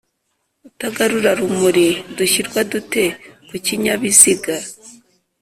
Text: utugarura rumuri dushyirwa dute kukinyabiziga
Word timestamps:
utugarura 0.67 1.31
rumuri 1.39 1.87
dushyirwa 2.17 2.59
dute 2.71 3.03
kukinyabiziga 3.47 4.55